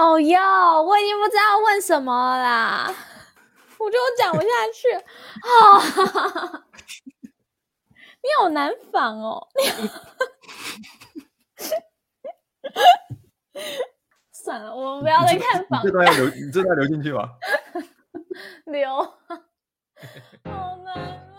[0.00, 2.86] 哦哟，我已经不知道问什么啦，
[3.78, 4.88] 我觉得我讲不下去。
[5.44, 6.64] 哦，
[8.22, 9.46] 你好难仿哦。
[14.32, 15.82] 算了，我们不要再看仿。
[15.82, 17.28] 这段要留，你这段留进去吗。
[18.64, 18.96] 留。
[20.50, 21.29] 好难。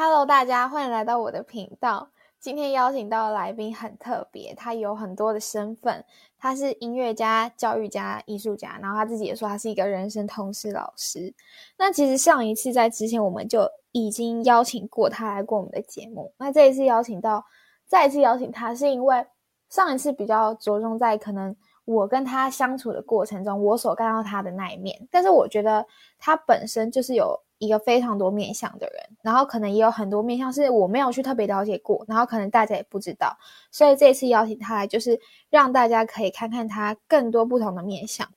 [0.00, 2.10] Hello，大家欢迎来到我的频道。
[2.38, 6.04] 今天邀请到的来宾很特别，他有很多的身份，
[6.38, 11.34] 他是音乐家、教育家、艺术家，然后他自己也说他是一个人生通识老师。
[11.76, 16.32] 那其实上一次在之前我们就已经邀请过他来过我们的节目。
[16.38, 17.44] 那这一次邀请到，
[17.84, 19.26] 再一次邀请他，是因为
[19.68, 25.08] 上一次比较着重在可能我跟他相处的过程中，我所看到他的那一面。
[25.10, 25.84] 但是我觉得
[26.20, 27.36] 他本身就是有。
[27.58, 33.36] 一个非常多面相的人，然后可能也有很多面相是我没有去特别了解过，然后可能大家也不知道，
[33.70, 35.20] 所以这次邀请他来，就是
[35.50, 38.28] 让大家可以看看他更多不同的面相。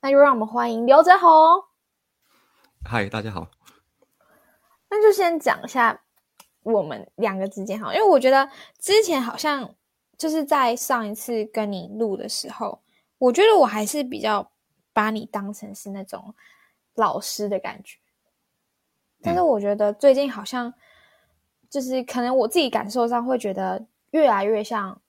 [0.00, 1.28] 那就让我们欢迎刘泽宏。
[2.82, 3.50] 嗨，大家好。
[4.88, 6.00] 那就先讲一下
[6.62, 9.74] 我们两个之间哈，因为我觉得之前好像
[10.16, 12.80] 就是在上一次跟你录的时候，
[13.18, 14.50] 我觉得我还是比较
[14.94, 16.34] 把你当成是那种
[16.94, 17.98] 老师的感觉。
[19.22, 20.72] 但是我觉得最近好像，
[21.68, 25.00] 就是可能我自己感受上会觉得越来越像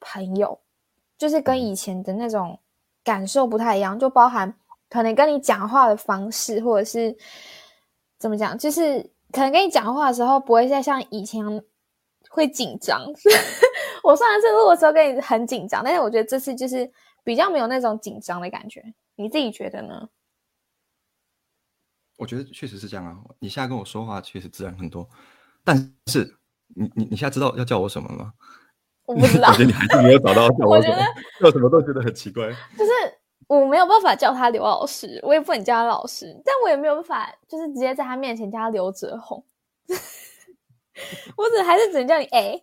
[0.00, 0.58] 朋友，
[1.16, 2.58] 就是跟以前的那种
[3.02, 4.54] 感受不太一样，就包含
[4.88, 7.16] 可能跟你讲话的方式，或者是
[8.18, 9.00] 怎么讲，就是
[9.32, 11.44] 可能跟你讲话的时候不会再像以前
[12.30, 13.02] 会紧张。
[14.04, 16.90] 我上一次录的时候跟你很紧张，但是我觉得这次就是
[17.24, 18.82] 比较没有那种紧张的感觉，
[19.16, 20.08] 你自己觉得呢？
[22.18, 23.16] 我觉得确实是这样啊！
[23.38, 25.08] 你现在跟我说话确实自然很多，
[25.62, 26.36] 但是
[26.74, 28.34] 你你你现在知道要叫我什么吗？
[29.06, 29.48] 我不知道。
[29.48, 30.96] 我觉得你还是没有找到叫我什么，
[31.40, 32.50] 叫什么都觉得很奇怪。
[32.76, 32.90] 就是
[33.46, 39.42] 我没有办法叫他刘老师，我也不能叫他老师，但我也没有办法，就是直接在他面前叫他刘哲宏。
[41.36, 42.60] 我只还是只能叫你哎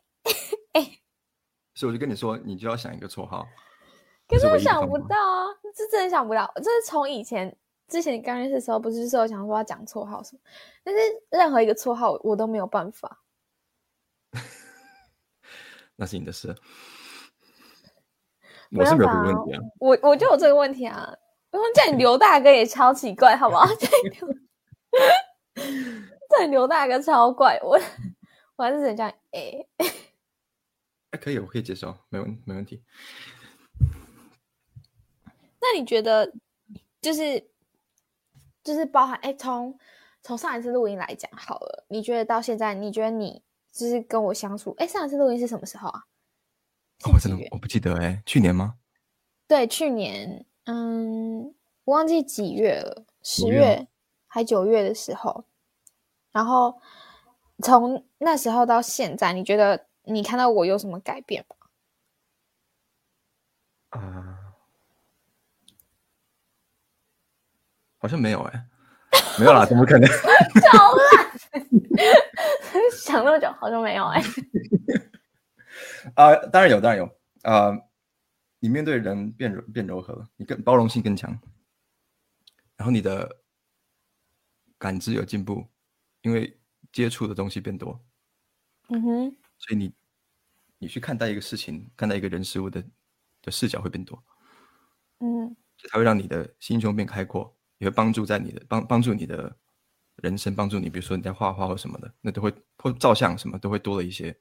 [0.73, 0.81] 哎。
[0.83, 0.99] 欸、
[1.73, 3.47] 所以我就跟你说，你就要想一个绰号。
[4.27, 7.55] 可是我想不到啊，这真的想不到，这是从以前。
[7.87, 10.41] 之前你刚认识的时候，不是说我想说要讲绰号什么，
[10.83, 13.21] 但是任何一个绰号我都没有办法。
[15.95, 16.47] 那是你的事，
[18.71, 19.61] 我是没有这个问题啊。
[19.79, 21.15] 我我就有这个问题啊。
[21.51, 23.65] 我说叫你刘大哥也超奇怪，好不好？
[23.75, 24.27] 叫你刘，
[26.27, 27.79] 叫你刘大哥超怪，我
[28.55, 29.65] 我还是只能叫你哎。
[31.11, 32.83] 哎，可以，我可以接受，没问没问题。
[35.61, 36.33] 那你觉得
[36.99, 37.47] 就是？
[38.65, 39.77] 就是包含哎，从
[40.23, 46.03] 从上一次录音来讲好了，你觉得到现在，你觉得你就是跟我相处，哎，上一次录音是什么时候啊？
[47.05, 48.75] 哦，我真的我不记得哎，去年吗？
[49.47, 53.87] 对，去年，嗯，我忘记几月了，十月
[54.25, 55.45] 还九月的时候。
[56.31, 56.81] 然后
[57.61, 61.55] 从那时候到现在，你觉得你看到我有什么改变吗？
[63.91, 64.34] 啊、uh。
[68.05, 70.07] 好像没有哎、欸，没有啦， 怎么可能？
[70.07, 71.31] 超烂，
[72.93, 74.29] 想那么久，好像没有哎、欸。
[76.13, 77.05] 啊、呃，当然有，当然有
[77.41, 77.89] 啊、呃！
[78.59, 81.31] 你面对人变柔变柔和了，你更包容性更强，
[82.77, 83.37] 然后你的
[84.77, 85.65] 感知有进步，
[86.21, 86.59] 因为
[86.91, 87.99] 接触的东西变多。
[88.89, 89.91] 嗯哼，所以你
[90.77, 92.83] 你去看待一个事情，看待一个人事物的
[93.41, 94.23] 的视角会变多。
[95.21, 95.57] 嗯，
[95.89, 97.54] 它会让你的心胸变开阔。
[97.77, 99.55] 也会帮助在你的帮帮助你的
[100.17, 104.35] 人生，帮助你，比如说你在画画或什么的，那都会或照相什么都会多了一些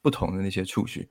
[0.00, 1.08] 不同的那些触须。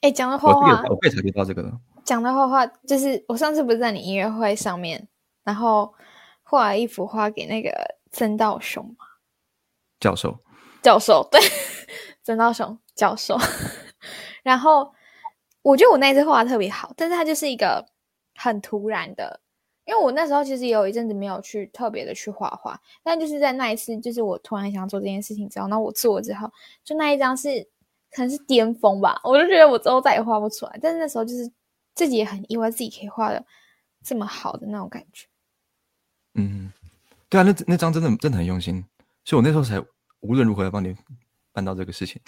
[0.00, 1.80] 哎，讲到画画，我可以察觉到这个了。
[2.04, 5.08] 讲到画画，就是我上次不是在你音乐会上面，
[5.44, 5.94] 然后
[6.42, 7.70] 画了一幅画给那个
[8.10, 9.06] 曾道雄吗？
[10.00, 10.38] 教授，
[10.82, 11.40] 教授，对，
[12.22, 13.38] 曾道雄教授。
[14.42, 14.92] 然后
[15.62, 17.86] 我觉得我那次画的特别好，但是它就是一个
[18.34, 19.40] 很突然的。
[19.86, 26.50] 因为我那时候其实也有一阵子没有去特别的去画画，但就是在那一次，就是我突然想做这件事情之后，那我做了之后，
[26.82, 27.62] 就那一张是
[28.10, 30.78] 可能是巅峰吧，我就觉得我之后再也画不出来。
[30.80, 31.50] 但是那时候就是
[31.94, 33.44] 自己也很意外，自己可以画的
[34.02, 35.26] 这么好的那种感觉。
[36.34, 36.72] 嗯，
[37.28, 38.82] 对啊，那那张真的真的很用心，
[39.24, 39.78] 所以我那时候才
[40.20, 40.96] 无论如何要帮你
[41.52, 42.22] 办到这个事情。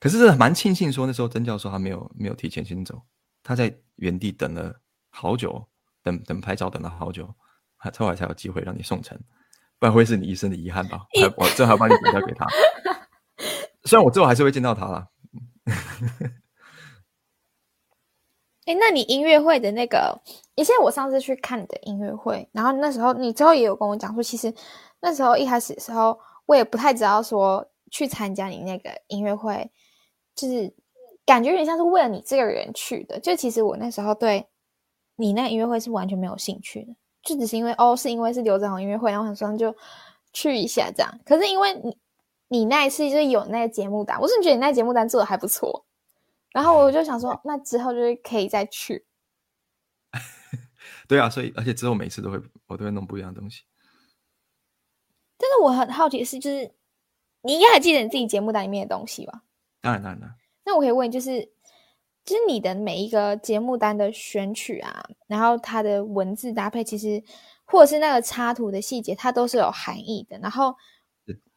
[0.00, 3.00] 可是蛮庆幸说那时候曾教授他没有没有提前先走，
[3.44, 4.80] 他在原地等了
[5.10, 5.64] 好久。
[6.06, 7.28] 等等拍照等了好久，
[7.76, 9.18] 还后来才有机会让你送成，
[9.80, 11.00] 不然会是你一生的遗憾吧？
[11.36, 12.46] 我正好帮你转交给他。
[13.82, 15.08] 虽然我最后还是会见到他啦。
[18.66, 20.20] 哎，那你音乐会的那个，
[20.54, 24.54] 以前我上次去看你的音乐会，然后那时候你之后也有跟我讲说，其实
[25.00, 26.16] 那时候一开始的时候，
[26.46, 29.68] 我也不太知道说去参加你那个音乐会，
[30.36, 30.72] 就是
[31.24, 33.18] 感觉有点像是为了你这个人去的。
[33.18, 34.46] 就其实我那时候对
[35.16, 39.74] 你那音乐会是完全没有兴趣的，就只是因为哦，是因为是刘泽宏音乐会，然后很说就
[40.32, 41.20] 去一下这样。
[41.24, 41.98] 可是因为你
[42.48, 45.84] 你那一次就是有那个节目单，我是觉得你那节目单做的还不错。
[46.52, 49.04] 然后我就想说， 那之后就是可以再去。
[51.06, 53.62] 对啊，所以而且之后每次都会，我都会弄不一样的东西。
[55.38, 56.72] 但是我很好奇的是，就是
[57.42, 59.42] 你应该还记得你自己节目单里面的东西吧？
[59.80, 60.34] 当然，当然。
[60.64, 61.52] 那我可以问，就是
[62.26, 67.22] 就是你的每一个节目单的选取啊，然后它的文字搭配，其实
[67.64, 70.38] 或者是那个插图的细节，它都是有含义的。
[70.40, 70.74] 然后，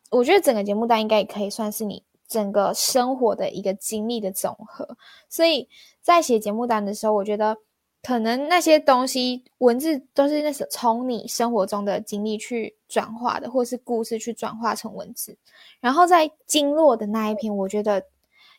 [0.10, 2.02] 我觉得整个节目单应该也可以算是你。
[2.30, 4.88] 整个生活的一个经历的总和，
[5.28, 5.68] 所以
[6.00, 7.58] 在写节目单的时候，我觉得
[8.04, 15.36] 可能那些东西文字都是那是从你生活中的经历去转化的，或是故事去转化成文字。
[15.80, 18.04] 然后在经络的那一篇，我觉得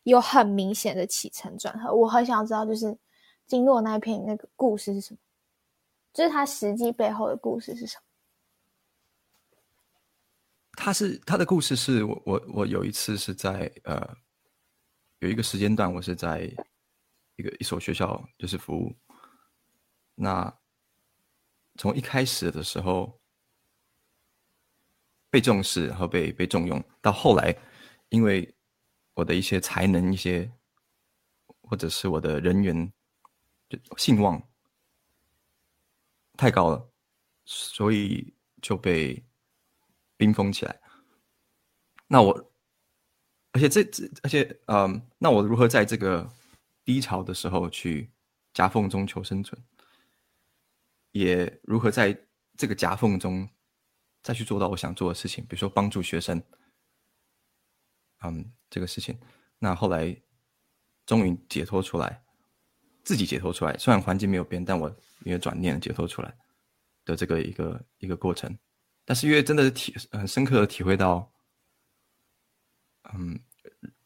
[0.04, 1.94] 有很明显的起承转合。
[1.94, 2.96] 我很想知道，就是
[3.46, 5.18] 经络那一篇那个故事是什么，
[6.12, 8.02] 就是它实际背后的故事是什么。
[10.76, 14.16] 他是他的故事是我我我有一次是在呃
[15.18, 16.50] 有一个时间段我是在
[17.36, 18.96] 一个一所学校就是服务，
[20.14, 20.50] 那
[21.76, 23.20] 从一开始的时候
[25.28, 27.54] 被重视然后被被重用，到后来
[28.08, 28.54] 因为
[29.20, 30.50] 我的一些才能一些
[31.62, 32.92] 或者是我的人缘
[33.68, 34.42] 就信望
[36.36, 36.90] 太高了，
[37.44, 39.24] 所以就被。
[40.20, 40.80] 冰封起来。
[42.06, 42.52] 那我，
[43.52, 46.30] 而且这这，而且，嗯，那我如何在这个
[46.84, 48.10] 低潮的时候去
[48.52, 49.58] 夹缝中求生存？
[51.12, 52.14] 也如何在
[52.58, 53.48] 这个夹缝中
[54.22, 55.42] 再去做到我想做的事情？
[55.46, 56.42] 比如说帮助学生，
[58.22, 59.18] 嗯，这个事情。
[59.58, 60.16] 那后来
[61.06, 62.22] 终于解脱出来，
[63.02, 63.76] 自己解脱出来。
[63.78, 64.88] 虽然环境没有变，但我
[65.24, 66.34] 因为转念解脱出来
[67.04, 68.56] 的这个一个一个过程。
[69.04, 71.32] 但是因为真的是体很深刻的体会到，
[73.12, 73.40] 嗯，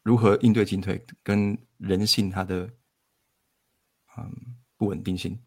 [0.01, 2.69] 如何应对进退跟人性它的，
[4.17, 5.39] 嗯，不稳定性，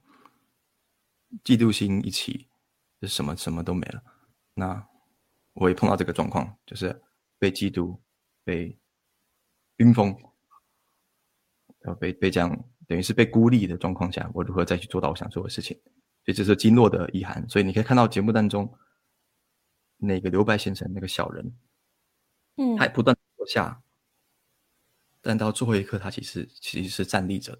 [1.43, 2.47] 嫉妒心一起，
[3.01, 4.03] 就什么什么都没了。
[4.55, 4.87] 那
[5.55, 7.03] 我也碰到这个状况，就是
[7.39, 7.99] 被嫉妒，
[8.49, 8.79] 被
[9.77, 10.09] 冰封，
[11.81, 12.49] 然后被被这样
[12.87, 15.77] 等于是被孤立的状况下，我如何再去做到我想做的事情？
[16.25, 17.47] 所以这是经络的遗憾。
[17.49, 18.73] 所以你可以看到节目当中。
[20.01, 21.59] 那个刘白先生，那个小人，
[22.57, 23.83] 嗯，他不断坐下，
[25.21, 27.59] 但到最后一刻，他其实其实是站立着，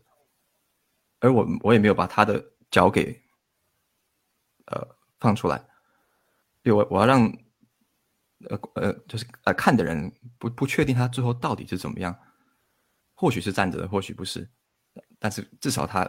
[1.19, 3.21] 而我我也没有把他的脚给，
[4.67, 5.67] 呃，放出来，
[6.63, 7.29] 对，我我要让，
[8.51, 12.17] 呃呃，就是呃看的人不不确定他最后到底是怎么样，
[13.15, 14.49] 或许是站着的，或许不是，
[15.19, 16.09] 但是至少他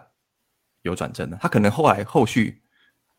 [0.82, 2.62] 有转正的，他可能后来后续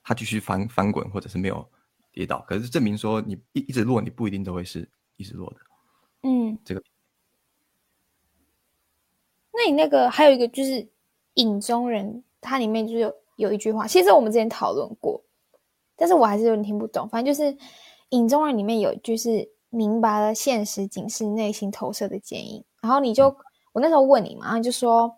[0.02, 1.70] 他继续翻翻滚，或者是没有。
[2.12, 5.60] 跌倒，可是证明说你一一直落，你不一定都会是一直落的。
[6.22, 6.82] 嗯，这个。
[9.52, 10.90] 那你那个还有一个就是
[11.34, 15.24] 影中人，它里面就是有有一句话，其实我们之前讨论过，
[15.94, 17.08] 但是我还是有点听不懂。
[17.08, 17.56] 反正就是
[18.10, 23.36] 影中人里面有一句是明白了现实仅是内心投射的剪影，然后你就、嗯、
[23.72, 25.12] 我那时候问你嘛，然后就说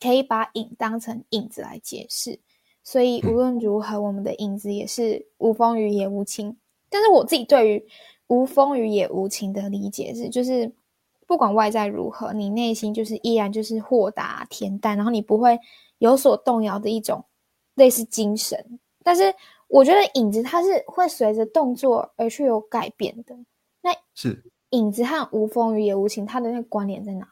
[0.00, 2.38] 可以把影当成影子来解释。
[2.82, 6.56] 所以无论如何，我们的影子也是无风雨也无晴。
[6.88, 7.86] 但是我自己对于
[8.28, 10.72] 无风雨也无晴的理解是，就是
[11.26, 15.58] 不管外在如何，你内心就是依然就是豁达恬淡，然后你不会
[15.98, 17.22] 有所动摇的一种
[17.74, 18.80] 类似精神。
[19.04, 19.34] 但是
[19.68, 23.36] 我觉得影子它是会随着动作而去有改变的。
[23.80, 27.28] 那是影子和无风雨也无情，它的那个关联在哪？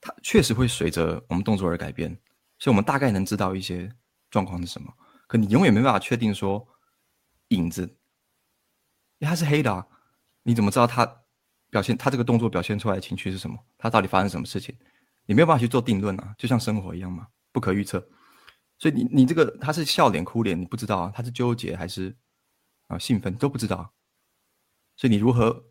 [0.00, 2.10] 它确实会随着我们动作而改变，
[2.58, 3.92] 所以我们大概能知道一些。
[4.30, 4.92] 状况是什么？
[5.28, 6.66] 可你永远没办法确定说
[7.50, 7.88] 影子，因
[9.20, 9.86] 为它是黑的啊，
[10.42, 11.06] 你怎么知道它
[11.70, 13.56] 表现它这个动作表现出来的情绪是什么？
[13.78, 14.76] 它到底发生什么事情？
[15.26, 18.04] 你没有办法去做定论啊，就像生活一样嘛，不可预测。
[18.78, 22.14] 所以你你这个他是笑脸哭脸，你不知道啊，他是纠结还是
[22.88, 23.92] 啊兴奋都不知道。
[24.96, 25.64] 所以你如何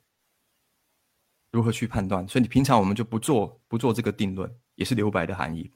[1.51, 2.27] 如何去判断？
[2.27, 5.71] 所以你平常我们就不做不做这个定论，也是留白的含义。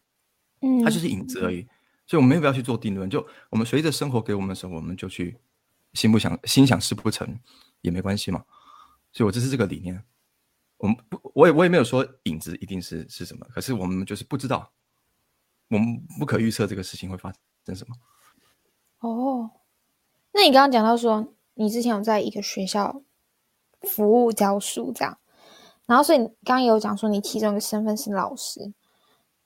[0.62, 1.68] 嗯，它就是影子而已。
[2.08, 3.10] 所以，我们没有必要去做定论。
[3.10, 5.38] 就我们随着生活给我们的时候，我们就去
[5.94, 7.38] 心不想心想事不成，
[7.82, 8.44] 也没关系嘛。
[9.12, 10.04] 所以我这是这个理念。
[10.78, 14.72] 我们不，我也我也没有说影子一定是是什么，可是我们就是不知道，
[15.70, 17.34] 我们不可预测这个事情会发
[17.66, 17.96] 生什么。
[19.00, 19.52] 哦，
[20.32, 23.02] 那你刚刚讲到说，你之前有在一个学校
[23.82, 25.18] 服务教书这样，
[25.86, 28.74] 然后所以你刚刚有讲说你其中一个身份是老师，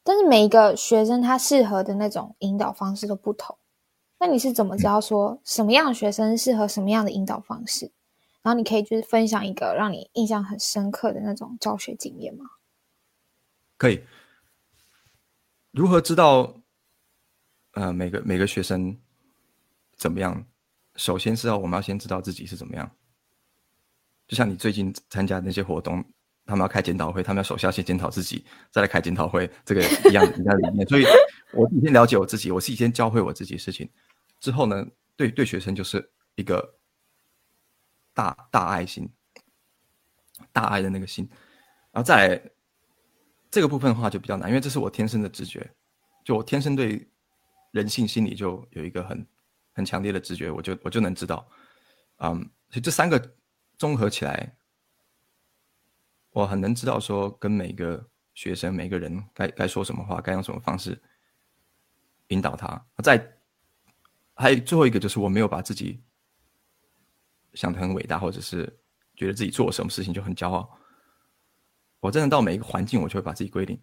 [0.04, 3.58] 但是每一个学生他适合的那种引导方式都不同，
[4.20, 7.86] 那你是怎么知道说什么样的学生适合什么样的引导方式？
[7.88, 7.92] 嗯
[8.44, 12.46] 然后你可以就是分享一个让你印象很深刻的那种教学经验吗？
[13.78, 14.04] 可以。
[15.72, 16.62] 如何知道，
[17.74, 18.98] 呃，每个每个学生
[19.96, 20.46] 怎么样？
[20.96, 22.90] 首先是要我们要先知道自己是怎么样。
[24.28, 26.04] 就像你最近参加那些活动，
[26.46, 30.88] 他们要开检讨会，他们要首先先检讨自己，再来开检讨会，这个一样一样理念。
[30.88, 31.06] 所以，
[31.54, 33.90] 我自己先了解我自己，我自己先教会我自己事情，
[34.40, 34.86] 之后呢，
[35.16, 36.76] 对对学生就是一个。
[38.14, 39.10] 大大爱心，
[40.52, 41.26] 大爱的那个心，
[41.94, 42.52] 然后再来
[43.52, 45.70] 这个部分的话就比较难，因为这是我天生的直觉，
[46.24, 47.08] 就我天生对
[47.72, 49.28] 人性心理就有一个很
[49.74, 51.46] 很强烈的直觉，我就我就能知道，
[52.18, 52.40] 嗯，
[52.70, 53.36] 所以这三个
[53.78, 54.56] 综合起来，
[56.32, 58.04] 我很能知道说跟每个
[58.34, 61.00] 学生每个人该该说什么话，该用什么方式
[62.30, 62.84] 引导他。
[63.04, 63.38] 再
[64.34, 66.02] 还有最后一个就是我没有把自己。
[67.54, 68.64] 想得很伟大，或者是
[69.14, 70.80] 觉得自己做什么事情就很骄傲。
[72.02, 73.80] 我真的到每一个环境，我就会把自己归零。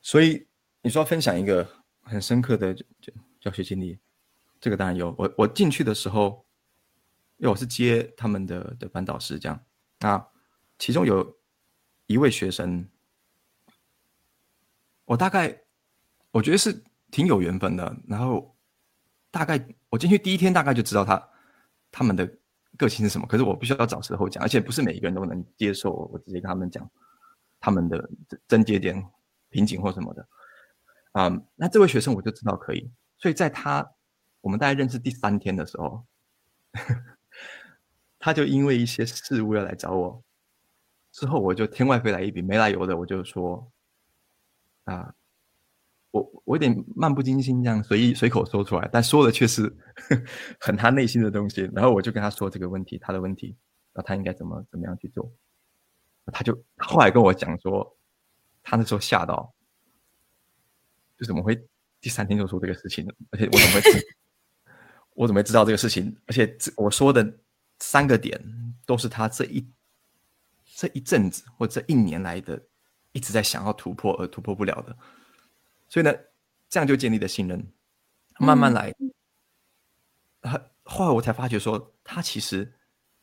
[0.00, 0.44] 所以
[0.80, 1.68] 你说分享一个
[2.00, 2.74] 很深刻的
[3.38, 3.98] 教学经历，
[4.60, 5.14] 这个当然有。
[5.16, 6.44] 我我进去的时候，
[7.36, 9.62] 因为我是接他们的的班导师，这样。
[10.00, 10.26] 那
[10.78, 11.36] 其中有
[12.06, 12.88] 一位学生，
[15.04, 15.62] 我大概
[16.30, 17.94] 我觉得是挺有缘分的。
[18.08, 18.56] 然后
[19.30, 21.28] 大概我进去第一天，大概就知道他
[21.90, 22.38] 他们的。
[22.82, 23.26] 个性是什么？
[23.28, 26.90] 可是我必须要找时候讲，而且不是每一个人都能接受我直接跟他们讲
[27.60, 28.10] 他们的
[28.48, 29.06] 症结点、
[29.50, 30.28] 瓶颈或什么的。
[31.12, 33.88] 啊、嗯，那这位学生我就知道可以，所以在他
[34.40, 36.04] 我们大概认识第三天的时候，
[38.18, 40.22] 他就因为一些事物要来找我，
[41.12, 43.70] 之后我就天外飞来一笔没来由的，我就说
[44.84, 45.14] 啊。
[46.12, 49.74] 我我有点漫不经心这样随意随口说出来，但说的却是
[50.60, 51.68] 很他内心的东西。
[51.74, 53.56] 然后我就跟他说这个问题，他的问题，
[53.92, 55.32] 那他应该怎么怎么样去做？
[56.26, 57.96] 他就后来跟我讲说，
[58.62, 59.52] 他那时候吓到，
[61.18, 61.66] 就怎么会
[62.00, 63.12] 第三天就说这个事情呢？
[63.30, 64.06] 而且我怎么会知
[65.14, 66.16] 我怎么会知道这个事情？
[66.26, 67.38] 而且我说的
[67.80, 68.40] 三个点
[68.86, 69.66] 都是他这一
[70.76, 72.62] 这一阵子或这一年来的
[73.12, 74.96] 一直在想要突破而突破不了的。
[75.92, 76.10] 所以呢，
[76.70, 77.70] 这样就建立了信任，
[78.38, 78.94] 慢慢来。
[80.40, 82.72] 他、嗯、后来我才发觉说，他其实，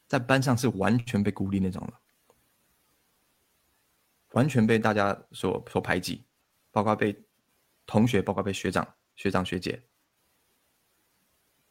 [0.08, 2.00] 在班上是完全被孤立那种了，
[4.34, 6.24] 完全被大家所所排挤，
[6.70, 7.20] 包括被
[7.88, 9.82] 同学，包括被学长、学长学姐。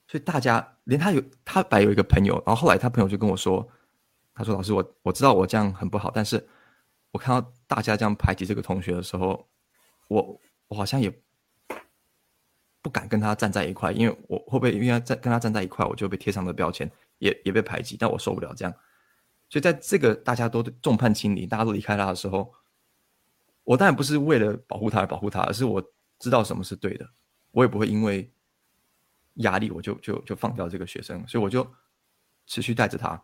[0.08, 3.70] 所以大家连他有他本来有一个朋友，然后后来他朋友就跟我说，
[4.34, 6.44] 他说：“老师，我我知道我这样很不好，但是
[7.12, 9.48] 我看到大家这样排挤这个同学的时候，
[10.08, 11.10] 我。”我好像也
[12.80, 18.74] 不敢跟他站在一块，因为我会不会因为在跟他站在一块，我就被贴上的标签，也也被排挤，但我受不了这样。
[19.48, 22.52] 所以在这个大家都众叛亲离，大家都离开他的时候，
[23.64, 25.82] 我当然不是为了保护他而保护他，而是我
[26.18, 27.08] 知道什么是对的，
[27.50, 28.30] 我也不会因为
[29.34, 31.68] 压力我就就就放掉这个学生，所以我就
[32.46, 33.22] 持续带着他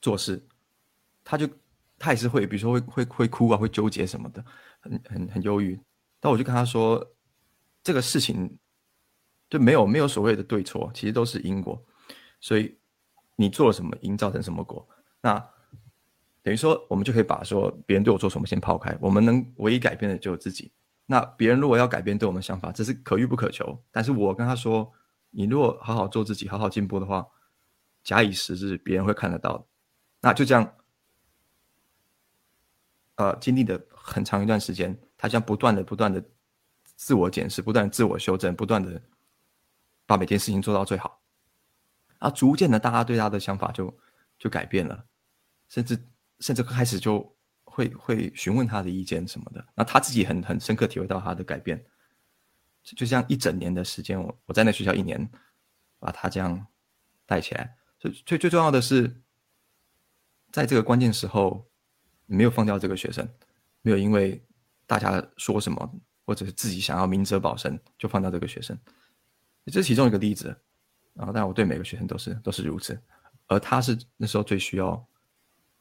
[0.00, 0.46] 做事，
[1.24, 1.48] 他就。
[2.00, 4.44] 他也是会，比如说会会会哭啊，会纠结什么的，
[4.80, 5.78] 很很很忧郁。
[6.20, 7.14] 但我就跟他说，
[7.82, 8.58] 这个事情
[9.48, 11.80] 就没有没有所谓的对错，其实都是因果。
[12.40, 12.76] 所以
[13.36, 14.88] 你做了什么，因造成什么果。
[15.20, 15.38] 那
[16.42, 20.72] 等于说，我们就可以把说别人对我做什么先抛开，我们能唯一改变的就自己。
[21.06, 23.80] 那别人如果要改变对我们的想法，这是可遇不可求。
[23.90, 24.92] 但是我跟他说，
[25.30, 27.26] 你如果好好做自己，好好进步的话，
[28.02, 29.64] 假以时日，别人会看得到的。
[30.20, 30.74] 那就这样。
[33.16, 36.22] 呃，经历的很长一段时间，他将不断的、不断的
[36.96, 39.00] 自我检视，不断自我修正，不断的
[40.06, 41.20] 把每件事情做到最好。
[42.18, 43.96] 啊，逐渐的，大家对他的想法就
[44.38, 45.04] 就改变了，
[45.68, 45.98] 甚至
[46.40, 49.64] 甚至开始就会会询问他的意见什么的。
[49.74, 51.84] 那他自己很很深刻体会到他的改变，
[52.82, 55.30] 就这样一整年的时间，我我在那学校一年，
[55.98, 56.66] 把他这样
[57.26, 57.76] 带起来。
[58.00, 59.20] 最最最重要的是，
[60.50, 61.66] 在这个关键时候。
[62.30, 63.26] 没有放掉这个学生，
[63.82, 64.42] 没有因为
[64.86, 68.78] 大家说什么，或者是自己想要明哲保身就放掉这个学生，
[69.66, 70.56] 这是其中一个例子。
[71.14, 72.96] 然后，当然我对每个学生都是都是如此，
[73.46, 74.90] 而他是那时候最需要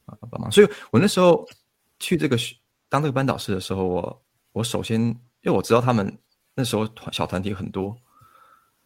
[0.05, 0.51] 啊帮忙。
[0.51, 1.47] 所以我那时候
[1.99, 2.35] 去这个
[2.89, 6.17] 当这个班导师的时候，我我首先因为我知道他们
[6.55, 7.95] 那时候团小团体很多，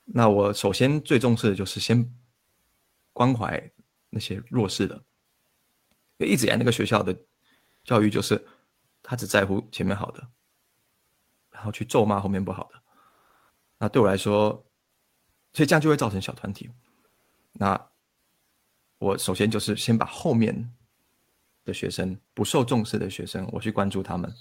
[0.04, 2.06] 那我首先最重视的就是先
[3.14, 3.72] 关怀
[4.10, 4.96] 那些弱势的，
[6.18, 7.16] 因为一直以来那个学校的
[7.86, 8.46] 教育就是
[9.12, 10.26] 他只在乎前面好的，
[11.50, 12.82] 然后去咒骂后面不好的。
[13.78, 14.52] 那对我来说，
[15.52, 16.72] 所以这样就会造成小团体。
[17.52, 17.90] 那
[19.00, 20.74] 我首先就是先把后面
[21.66, 24.34] 的学生不受重视的学生，我去关注他们，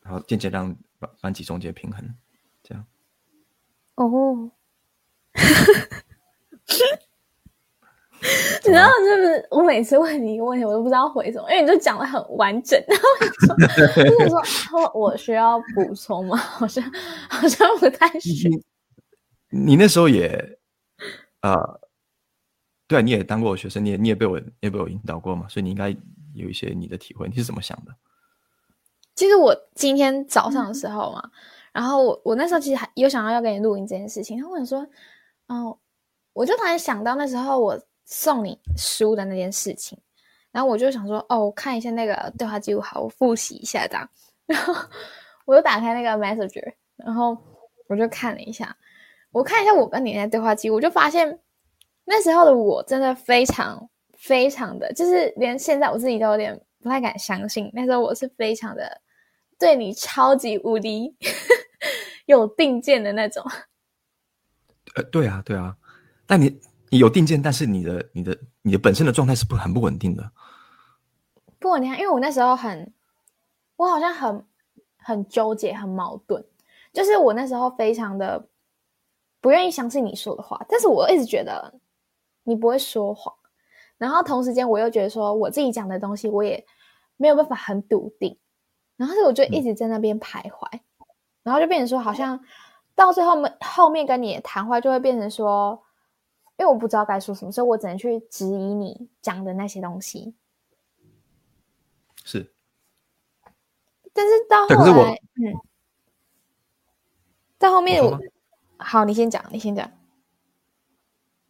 [0.00, 2.16] 然后渐渐让班班级中间平衡，
[2.62, 2.82] 这样。
[3.96, 4.50] 哦，
[8.64, 9.48] 你知道是不是？
[9.50, 13.04] 我每次问你一个问题，我都不知道回什么，因为你就讲的很完整，然后
[13.94, 16.36] 说，就是说，我需要补充吗？
[16.36, 16.82] 好像
[17.28, 18.58] 好像不太需要。
[19.50, 20.58] 你那时候也，
[21.40, 21.80] 啊、呃，
[22.86, 25.88] 对啊，你也当过我学生，你也你也被我也被我引导过嘛，所以你应该
[26.34, 27.28] 有一些你的体会。
[27.28, 27.94] 你是怎么想的？
[29.14, 31.30] 其实我今天早上的时候嘛，嗯、
[31.72, 34.86] 然后我我那时候其实还有想要要跟你录音这件事情，然后我想说，
[35.46, 35.78] 哦，
[36.32, 39.98] 我就突然想到那时候我送你书的那件事情，
[40.50, 44.08] 然后我就想说，哦，我看一下那个对话记录，好，我复习一下这样，
[44.46, 44.74] 然后
[45.44, 47.36] 我就打开那个 Messenger，然后
[47.86, 48.74] 我就看了一下。
[49.30, 51.38] 我看一下我跟你的对话记录，我就发现
[52.06, 57.70] 那时候的我真的非常非常的，就是连现在我自己都有点不太敢相信。
[57.74, 59.02] 那时候我是非常的
[59.58, 61.14] 对你超级无敌
[62.24, 63.44] 有定见的那种。
[64.94, 65.76] 呃，对啊，对啊。
[66.26, 66.58] 但你
[66.90, 70.30] 你有定见，但是你的你的你的本身的状态是不很不稳定的。
[71.58, 72.92] 不稳定，因为我那时候很，
[73.76, 74.46] 我好像很
[74.96, 76.44] 很纠结，很矛盾。
[76.92, 78.48] 就是我那时候非常的。
[79.40, 81.72] 不愿意相信你说的话，但是我一直觉得
[82.42, 83.32] 你不会说谎，
[83.96, 86.66] 然后同时间我又觉得说我自己讲的东西我也
[87.16, 88.36] 没有办法很笃定，
[88.96, 90.66] 然后我就一直在那边徘徊，
[91.44, 92.38] 然后就变成说好像
[92.96, 95.80] 到最后面后面跟你谈话就会变成说，
[96.58, 100.34] 因为我不知道该说什么，所以我只能去质疑你讲的那些东西。
[102.24, 102.52] 是，
[104.12, 105.54] 但是到后来，嗯，
[107.58, 108.18] 到后面我。
[108.80, 109.90] 好，你先讲，你先讲。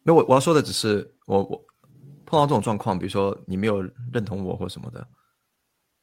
[0.01, 1.65] 那我我要说的只是，我我
[2.25, 5.07] 碰到这种状况，比如说你没有认同我或什么的，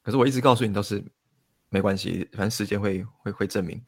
[0.01, 1.03] 可是我一直告诉你都是
[1.67, 3.83] 没关系，反正时间会会会证明。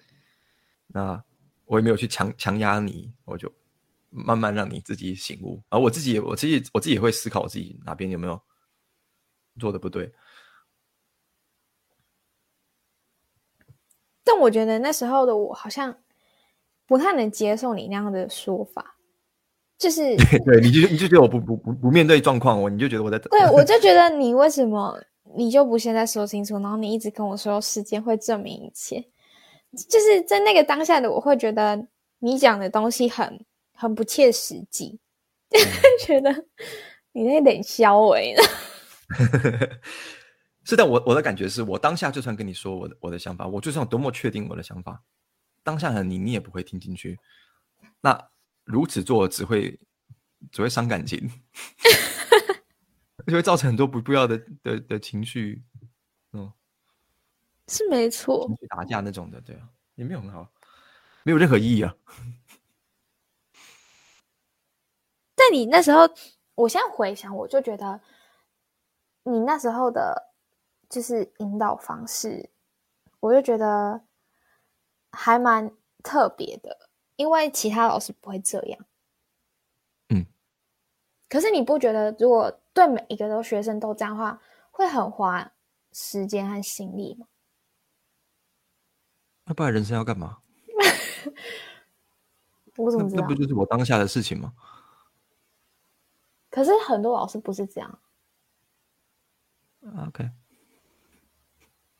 [0.88, 1.23] 那
[1.63, 3.49] 我也没有去强强压你，我就
[4.10, 5.62] 慢慢让你自己醒悟。
[5.69, 8.41] 而我自己，我自己我自己也会思考我自己哪边有没有
[9.60, 10.12] 做的不对。
[14.24, 15.98] 但我觉得那时候的我好像。
[16.89, 18.98] 不太能接受你那样的说法，
[19.78, 20.02] 就是
[20.43, 25.00] 对，你就你就觉得我不不不不面对状况，我你就觉得我在对， 我就觉得你为什么
[25.36, 29.08] 你就不现在说清楚，然后你一直跟我说时间会证明一切，
[29.88, 33.45] 就是在那个当下的我会觉得你讲的东西很
[33.79, 34.99] 很不切实际，
[35.51, 35.57] 嗯、
[36.05, 36.29] 觉得
[37.13, 38.43] 你那点消委呢？
[40.65, 45.01] 是的，我我的感觉是我当下就算跟你说我的我的想法，我就算有多么确定我的想法。
[45.63, 47.17] 当下的你，你也不会听进去。
[48.01, 48.29] 那
[48.65, 49.79] 如此做只会
[50.51, 51.31] 只会伤感情，
[53.27, 55.63] 就会造成很多不必要的的的情绪。
[56.33, 56.51] 嗯，
[57.69, 60.51] 是没错，情绪打架那种的，对啊，也没有很好，
[61.23, 61.95] 没有任何意义啊。
[65.35, 66.09] 但你那时候，
[66.55, 67.99] 我现在回想，我就觉得
[69.23, 70.31] 你那时候的，
[70.89, 72.49] 就是引导方式，
[73.19, 74.01] 我就觉得。
[75.12, 78.85] 还蛮特别的，因为其他老师不会这样。
[80.09, 80.23] 嗯，
[81.27, 85.51] 可是你不觉得，如果对每一个都学生都这样的话，会很花
[85.91, 87.25] 时间和心力吗？
[89.45, 90.38] 那不然人生要干嘛？
[92.77, 93.23] 我怎么知道？
[93.23, 94.53] 那不就是我当下的事情吗？
[96.49, 97.99] 可是很多老师不是这样。
[100.07, 100.29] OK，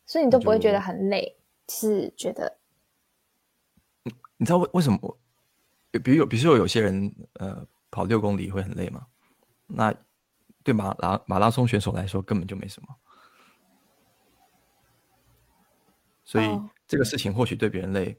[0.06, 2.58] 所以你都不会觉得很累，是觉得。
[4.38, 5.18] 你知道为为什么我，
[6.00, 9.08] 比如有，比如说有些人，呃，跑六公里会很累吗？
[9.68, 9.94] 那
[10.64, 12.96] 对马拉马拉松选手来说根本就没什么。
[16.24, 16.46] 所以
[16.88, 18.18] 这个事情或许对别人累，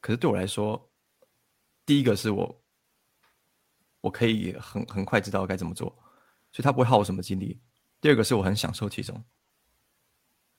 [0.00, 0.90] 可是对我来说，
[1.84, 2.62] 第一个是我，
[4.04, 5.88] 我可以很很快知道该怎么做，
[6.52, 7.58] 所以他不会耗我什么精力。
[8.02, 9.24] 第二个是我很享受其中，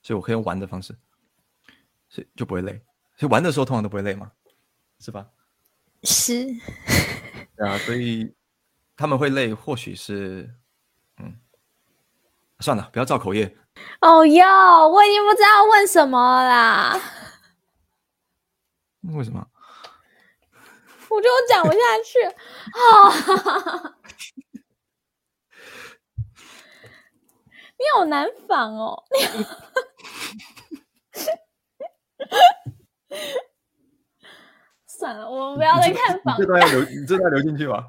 [0.02, 0.98] 所以我可以用玩的方式，
[2.10, 2.82] 所以就不会累。
[3.16, 4.32] 所以玩的时候通常都不会累嘛，
[4.98, 5.28] 是吧？
[6.02, 6.48] 是。
[7.58, 8.34] 啊，所以
[8.98, 10.52] 他们会累，或许是，
[11.18, 11.40] 嗯，
[12.62, 13.56] 算了，不要造口业。
[14.02, 17.00] 哦哟，我已经不知道问什么了啦。
[19.02, 19.48] 为什么？
[21.16, 22.22] 我觉得我讲不下去。
[22.76, 23.96] 啊，
[27.78, 29.04] 你好难仿哦。
[34.88, 36.38] 算了，我们不要再看仿。
[36.38, 37.84] 这段要留，你这段留进去吧。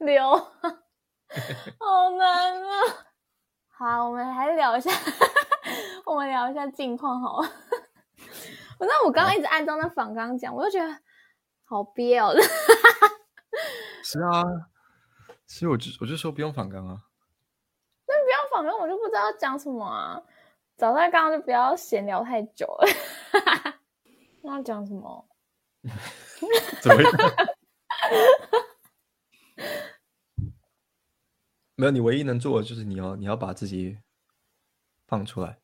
[0.00, 2.70] 留，好难啊。
[3.68, 4.90] 好，我们还是聊一下，
[6.06, 7.50] 我们聊一下近况好了。
[8.78, 10.96] 那我刚刚一直按照那仿纲讲，我就觉得
[11.74, 12.32] 好憋哦。
[14.04, 14.44] 是啊，
[15.48, 17.02] 所以我就我就说不用反纲啊。
[18.06, 20.22] 那不要反纲，我就不知道讲什么啊。
[20.76, 22.86] 早上刚刚就不要闲聊太久了。
[24.42, 25.28] 那要讲什么？
[26.80, 27.12] 怎么样？
[31.74, 33.98] 没有，你唯一能做的就是你要你要把自己
[35.08, 35.58] 放出来，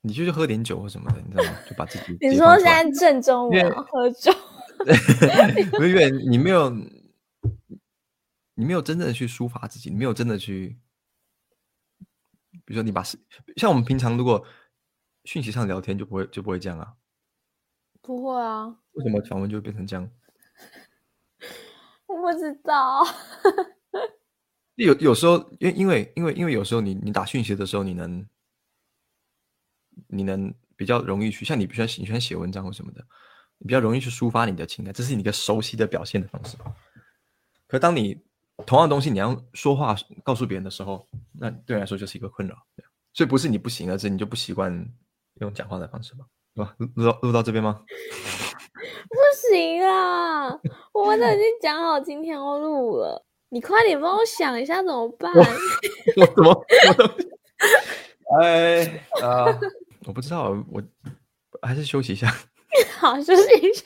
[0.00, 1.58] 你就去喝点酒或什么的，你知道吗？
[1.68, 2.16] 就把自己。
[2.20, 3.52] 你说现在正中午
[3.90, 4.32] 喝酒？
[4.84, 6.70] 不是因为你没有，
[8.54, 10.78] 你没有真正的去抒发自己，你没有真的去，
[12.64, 13.02] 比如说你把
[13.56, 14.44] 像我们平常如果
[15.24, 16.94] 讯息上聊天就不会就不会这样啊，
[18.00, 18.78] 不会啊？
[18.92, 20.10] 为什么访问就会变成这样？
[22.06, 23.02] 我不知道。
[24.76, 28.26] 有有时候，因为因为因为因为有时候你你打讯息的时候，你能
[30.08, 33.06] 你能比较容易去像你比较喜欢写文章或什么的，
[33.62, 36.56] 你比较容易去抒发你的情感，这是你一个熟悉的表现的方式。
[37.68, 38.20] 可当你
[38.66, 42.56] 同样的东西你要说话告诉别人的时候，那对你来说就是一个困扰。
[43.14, 44.84] 所以不是你不行，而是你就不习惯
[45.34, 46.24] 用讲话的方式吧？
[46.56, 46.74] 是吧？
[46.96, 47.82] 录到录到这边吗？
[48.74, 49.16] 不
[49.48, 50.48] 行啊！
[50.92, 53.24] 我们都已经讲好今天要录了。
[53.50, 55.32] 你快点帮我想一下怎么办？
[55.34, 55.42] 我，
[56.16, 56.66] 我怎么？
[58.42, 58.84] 哎
[59.22, 59.46] 啊！
[60.04, 60.82] 我不知道，我
[61.62, 62.34] 还是休息一下。
[62.78, 63.84] 你 好，休息一下。